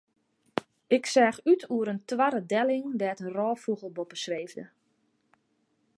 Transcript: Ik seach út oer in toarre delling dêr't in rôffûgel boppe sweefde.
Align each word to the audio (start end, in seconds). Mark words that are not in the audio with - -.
Ik 0.95 1.05
seach 1.13 1.39
út 1.51 1.61
oer 1.73 1.87
in 1.93 2.03
toarre 2.09 2.41
delling 2.51 2.85
dêr't 2.99 3.23
in 3.25 3.33
rôffûgel 3.37 3.91
boppe 3.95 4.17
sweefde. 4.23 4.65